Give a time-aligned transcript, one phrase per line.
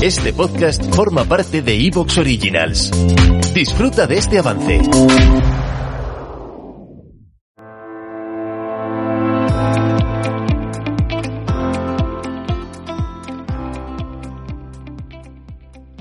[0.00, 2.92] Este podcast forma parte de Evox Originals.
[3.52, 4.80] Disfruta de este avance.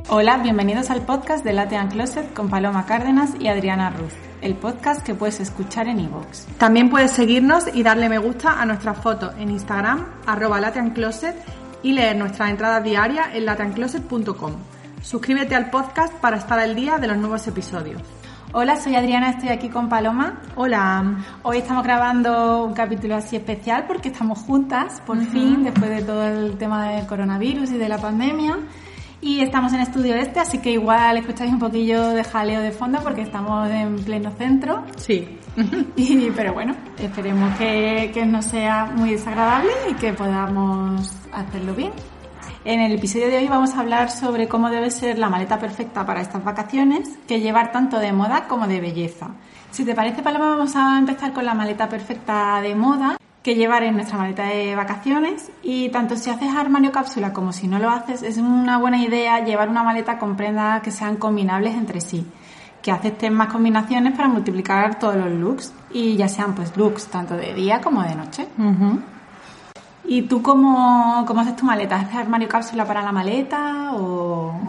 [0.10, 4.56] Hola, bienvenidos al podcast de Latte and Closet con Paloma Cárdenas y Adriana Ruz, el
[4.56, 6.46] podcast que puedes escuchar en iVoox.
[6.58, 10.62] También puedes seguirnos y darle me gusta a nuestras fotos en Instagram, arroba
[10.94, 11.36] Closet,
[11.84, 14.54] y leer nuestras entradas diarias en lateancloset.com.
[15.02, 18.02] Suscríbete al podcast para estar al día de los nuevos episodios.
[18.54, 20.42] Hola, soy Adriana, estoy aquí con Paloma.
[20.56, 21.18] Hola.
[21.44, 26.26] Hoy estamos grabando un capítulo así especial porque estamos juntas, por fin, después de todo
[26.26, 28.58] el tema del coronavirus y de la pandemia.
[29.20, 33.00] Y estamos en estudio este, así que igual escucháis un poquillo de jaleo de fondo
[33.02, 34.84] porque estamos en pleno centro.
[34.98, 35.40] Sí.
[35.96, 41.92] Y, pero bueno, esperemos que, que no sea muy desagradable y que podamos hacerlo bien.
[42.64, 46.06] En el episodio de hoy vamos a hablar sobre cómo debe ser la maleta perfecta
[46.06, 49.30] para estas vacaciones, que llevar tanto de moda como de belleza.
[49.72, 53.84] Si te parece, Paloma, vamos a empezar con la maleta perfecta de moda que llevar
[53.84, 57.90] en nuestra maleta de vacaciones y tanto si haces armario cápsula como si no lo
[57.90, 62.28] haces, es una buena idea llevar una maleta con prendas que sean combinables entre sí,
[62.82, 67.38] que acepten más combinaciones para multiplicar todos los looks y ya sean pues looks tanto
[67.38, 68.50] de día como de noche.
[70.04, 71.96] ¿Y tú cómo, cómo, haces tu maleta?
[71.96, 74.60] ¿Haces armario cápsula para la maleta o,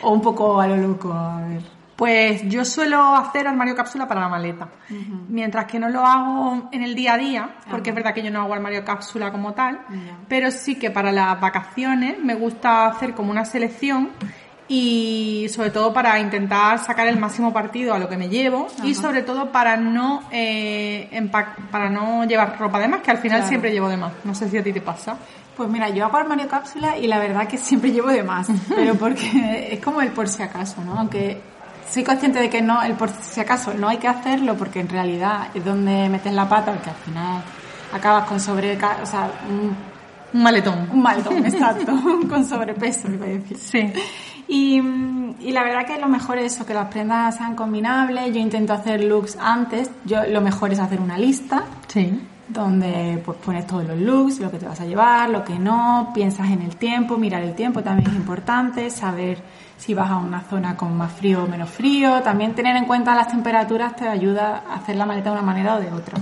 [0.00, 1.12] o un poco a lo loco?
[1.12, 1.81] A ver.
[2.02, 4.66] Pues yo suelo hacer armario cápsula para la maleta,
[5.28, 8.30] mientras que no lo hago en el día a día, porque es verdad que yo
[8.32, 9.78] no hago armario cápsula como tal,
[10.26, 14.10] pero sí que para las vacaciones me gusta hacer como una selección
[14.66, 18.96] y sobre todo para intentar sacar el máximo partido a lo que me llevo y
[18.96, 21.08] sobre todo para no eh,
[21.70, 24.12] para no llevar ropa de más, que al final siempre llevo de más.
[24.24, 25.16] No sé si a ti te pasa.
[25.56, 28.96] Pues mira, yo hago armario cápsula y la verdad que siempre llevo de más, pero
[28.96, 30.98] porque es como el por si acaso, ¿no?
[30.98, 31.51] Aunque
[31.90, 34.88] soy consciente de que no, el por si acaso no hay que hacerlo porque en
[34.88, 37.42] realidad es donde metes la pata porque al final
[37.92, 40.88] acabas con sobre, o sea, un, maletón.
[40.90, 41.92] Un maletón, exacto,
[42.28, 43.56] con sobrepeso, iba a decir.
[43.58, 43.92] Sí.
[44.48, 44.78] Y,
[45.40, 48.34] y, la verdad que lo mejor es eso, que las prendas sean combinables.
[48.34, 49.90] Yo intento hacer looks antes.
[50.04, 51.64] Yo lo mejor es hacer una lista.
[51.86, 52.20] Sí.
[52.48, 56.10] Donde pues pones todos los looks, lo que te vas a llevar, lo que no,
[56.12, 59.38] piensas en el tiempo, mirar el tiempo también es importante, saber
[59.78, 62.20] si vas a una zona con más frío o menos frío.
[62.22, 65.76] También tener en cuenta las temperaturas te ayuda a hacer la maleta de una manera
[65.76, 66.18] o de otra.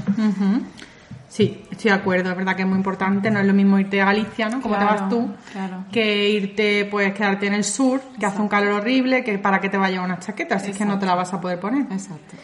[1.29, 4.03] Sí, estoy de acuerdo, es verdad que es muy importante, no es lo mismo irte
[4.03, 4.61] a Galicia, ¿no?
[4.61, 5.31] Como te vas tú,
[5.93, 9.69] que irte, pues quedarte en el sur, que hace un calor horrible, que para qué
[9.69, 11.83] te vaya una chaqueta, así que no te la vas a poder poner.
[11.83, 12.37] Exacto.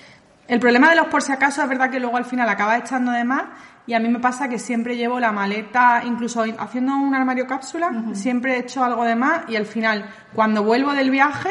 [0.49, 3.11] El problema de los por si acaso es verdad que luego al final acabas echando
[3.13, 3.45] de más
[3.87, 7.91] y a mí me pasa que siempre llevo la maleta, incluso haciendo un armario cápsula,
[8.13, 11.51] siempre he hecho algo de más y al final cuando vuelvo del viaje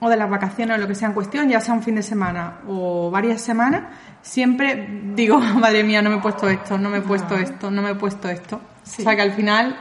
[0.00, 2.02] o de las vacaciones o lo que sea en cuestión, ya sea un fin de
[2.02, 3.82] semana o varias semanas,
[4.20, 7.82] siempre digo, madre mía, no me he puesto esto, no me he puesto esto, no
[7.82, 8.56] me he puesto esto.
[8.56, 9.76] O sea que al final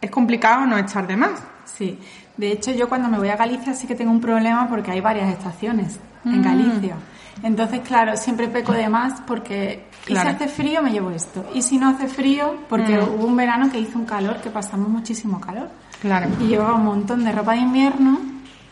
[0.00, 1.42] es complicado no echar de más.
[1.64, 1.98] Sí.
[2.36, 5.00] De hecho, yo cuando me voy a Galicia sí que tengo un problema porque hay
[5.00, 6.44] varias estaciones en mm.
[6.44, 6.96] Galicia.
[7.42, 11.44] Entonces, claro, siempre peco de más porque si hace frío me llevo esto.
[11.54, 13.14] Y si no hace frío, porque mm.
[13.14, 15.68] hubo un verano que hizo un calor, que pasamos muchísimo calor.
[16.00, 16.28] Claro.
[16.40, 18.18] Y llevaba un montón de ropa de invierno,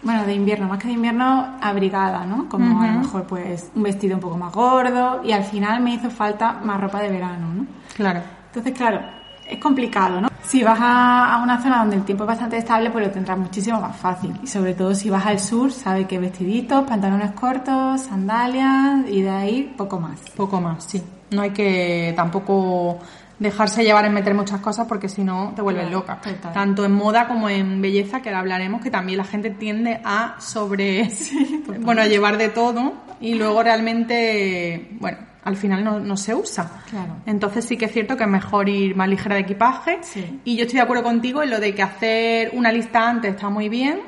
[0.02, 2.48] bueno, de invierno, más que de invierno, abrigada, ¿no?
[2.48, 5.94] Como a lo mejor pues un vestido un poco más gordo y al final me
[5.94, 7.66] hizo falta más ropa de verano, ¿no?
[7.94, 8.22] Claro.
[8.48, 9.00] Entonces, claro,
[9.48, 10.28] es complicado, ¿no?
[10.46, 13.80] Si vas a, una zona donde el tiempo es bastante estable, pues lo tendrás muchísimo
[13.80, 14.32] más fácil.
[14.44, 19.30] Y sobre todo si vas al sur, sabes que vestiditos, pantalones cortos, sandalias y de
[19.30, 20.20] ahí poco más.
[20.36, 21.02] Poco más, sí.
[21.32, 23.00] No hay que tampoco
[23.40, 26.20] dejarse llevar en meter muchas cosas porque si no te vuelves loca.
[26.54, 30.36] Tanto en moda como en belleza, que ahora hablaremos, que también la gente tiende a
[30.38, 31.10] sobre,
[31.80, 36.68] bueno, a llevar de todo y luego realmente, bueno, al final no, no se usa.
[36.90, 37.18] Claro.
[37.24, 40.00] Entonces sí que es cierto que es mejor ir más ligera de equipaje.
[40.44, 43.48] Y yo estoy de acuerdo contigo en lo de que hacer una lista antes está
[43.48, 44.00] muy bien.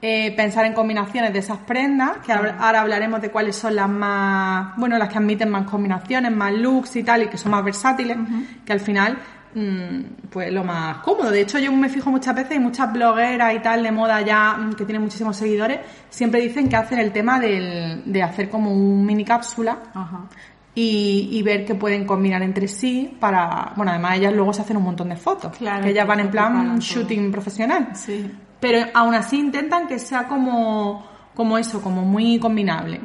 [0.00, 4.76] Eh, pensar en combinaciones de esas prendas, que ahora hablaremos de cuáles son las más,
[4.76, 8.16] bueno, las que admiten más combinaciones, más looks y tal, y que son más versátiles,
[8.64, 9.18] que al final
[9.56, 11.32] mm, pues lo más cómodo.
[11.32, 14.56] De hecho, yo me fijo muchas veces y muchas blogueras y tal de moda ya
[14.56, 18.72] mm, que tienen muchísimos seguidores, siempre dicen que hacen el tema del, de hacer como
[18.72, 19.78] un mini cápsula
[20.80, 24.84] y, ver que pueden combinar entre sí para, bueno, además ellas luego se hacen un
[24.84, 27.88] montón de fotos, claro, que ellas van en plan shooting profesional.
[27.94, 28.30] Sí.
[28.60, 31.04] Pero aún así intentan que sea como,
[31.34, 33.00] como eso, como muy combinable.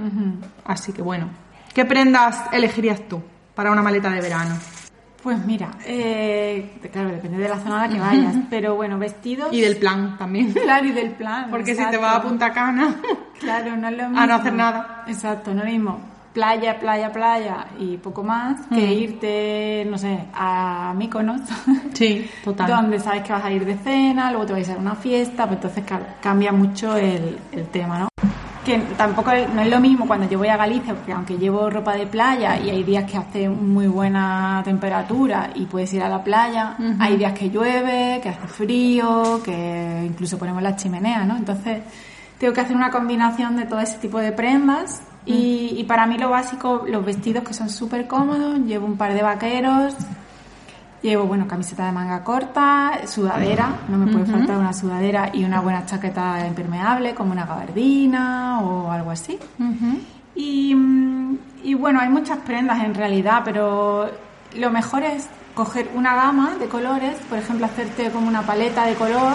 [0.65, 1.29] Así que bueno,
[1.73, 3.21] ¿qué prendas elegirías tú
[3.55, 4.55] para una maleta de verano?
[5.23, 9.53] Pues mira, eh, claro, depende de la zona a la que vayas, pero bueno, vestidos...
[9.53, 10.51] Y del plan también.
[10.51, 11.49] Claro, y del plan.
[11.49, 12.97] Porque si te vas a Punta Cana...
[13.39, 14.19] Claro, no es lo mismo.
[14.21, 15.05] A no hacer nada.
[15.07, 20.25] Exacto, no es lo mismo playa, playa, playa y poco más que irte, no sé,
[20.33, 21.41] a Mykonos.
[21.93, 22.67] Sí, total.
[22.67, 24.95] donde sabes que vas a ir de cena, luego te vais a ir a una
[24.95, 25.83] fiesta, pues entonces
[26.21, 28.07] cambia mucho el, el tema, ¿no?
[28.63, 31.95] que tampoco no es lo mismo cuando yo voy a Galicia, porque aunque llevo ropa
[31.95, 36.23] de playa y hay días que hace muy buena temperatura y puedes ir a la
[36.23, 41.35] playa, hay días que llueve, que hace frío, que incluso ponemos la chimenea, ¿no?
[41.35, 41.81] Entonces
[42.37, 46.17] tengo que hacer una combinación de todo ese tipo de prendas y, y para mí
[46.17, 49.95] lo básico, los vestidos que son súper cómodos, llevo un par de vaqueros,
[51.03, 55.59] Llevo, bueno, camiseta de manga corta, sudadera, no me puede faltar una sudadera y una
[55.59, 59.37] buena chaqueta impermeable, como una gabardina o algo así.
[60.33, 60.73] y,
[61.61, 64.09] y, bueno, hay muchas prendas en realidad, pero
[64.55, 68.93] lo mejor es coger una gama de colores, por ejemplo, hacerte como una paleta de
[68.95, 69.33] color,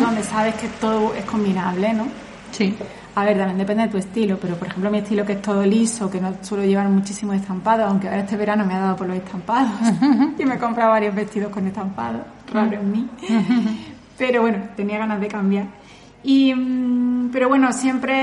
[0.00, 2.08] donde sabes que todo es combinable, ¿no?
[2.50, 2.76] Sí.
[3.16, 5.64] A ver, también depende de tu estilo, pero por ejemplo mi estilo que es todo
[5.64, 9.06] liso, que no suelo llevar muchísimo estampado, aunque ahora este verano me ha dado por
[9.06, 9.70] los estampados
[10.38, 13.08] y me he comprado varios vestidos con estampado, raro en mí.
[14.18, 15.66] pero bueno, tenía ganas de cambiar.
[16.24, 18.14] Y, mm, pero bueno, siempre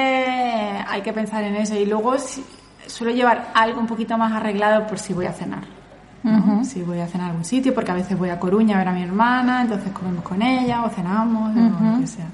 [0.88, 2.16] hay que pensar en eso y luego
[2.88, 5.64] suelo llevar algo un poquito más arreglado por si voy a cenar.
[6.64, 8.90] Si voy a cenar a algún sitio, porque a veces voy a Coruña a ver
[8.90, 12.28] a mi hermana, entonces comemos con ella o cenamos, o lo que sea.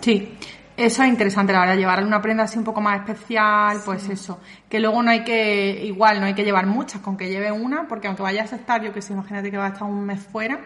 [0.00, 0.32] Sí,
[0.76, 4.40] eso es interesante, la verdad, llevar una prenda así un poco más especial, pues eso.
[4.68, 7.86] Que luego no hay que, igual, no hay que llevar muchas, con que lleve una,
[7.86, 10.20] porque aunque vayas a estar, yo que sé, imagínate que vas a estar un mes
[10.20, 10.58] fuera,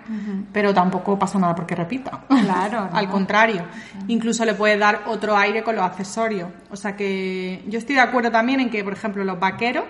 [0.53, 2.23] pero tampoco pasa nada porque repita.
[2.29, 2.89] Claro.
[2.93, 3.65] Al contrario.
[4.07, 6.49] Incluso le puedes dar otro aire con los accesorios.
[6.71, 9.85] O sea que yo estoy de acuerdo también en que, por ejemplo, los vaqueros,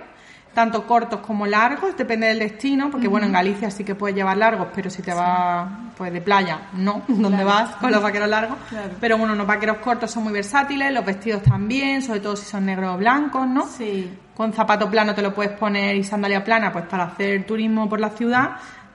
[0.55, 4.37] tanto cortos como largos, depende del destino, porque bueno, en Galicia sí que puedes llevar
[4.37, 8.57] largos, pero si te vas pues de playa, no, donde vas con los vaqueros largos.
[9.01, 12.67] Pero bueno, los vaqueros cortos son muy versátiles, los vestidos también, sobre todo si son
[12.67, 13.67] negros o blancos, ¿no?
[13.67, 14.13] Sí.
[14.37, 17.99] Con zapato plano te lo puedes poner y sandalia plana, pues para hacer turismo por
[17.99, 18.51] la ciudad.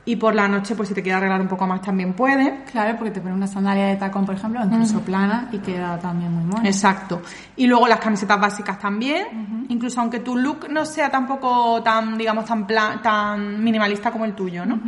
[0.05, 2.69] Y por la noche, pues si te quieres arreglar un poco más, también puedes.
[2.69, 6.33] Claro, porque te pones una sandalia de tacón, por ejemplo, incluso plana y queda también
[6.33, 6.65] muy mono.
[6.65, 7.21] Exacto.
[7.55, 9.65] Y luego las camisetas básicas también.
[9.69, 12.67] Incluso aunque tu look no sea tampoco tan, digamos, tan,
[13.01, 14.79] tan minimalista como el tuyo, ¿no?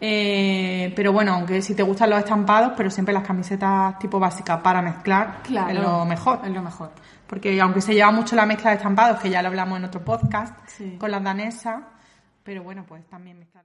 [0.00, 4.60] Eh, pero bueno, aunque si te gustan los estampados, pero siempre las camisetas tipo básicas
[4.60, 6.40] para mezclar claro, es lo mejor.
[6.44, 6.92] Es lo mejor.
[7.26, 10.04] Porque aunque se lleva mucho la mezcla de estampados, que ya lo hablamos en otro
[10.04, 10.54] podcast
[10.98, 11.82] con las danesas,
[12.42, 13.64] pero bueno, pues también mezclar.